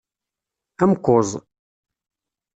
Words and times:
Amkuẓ. 0.83 1.29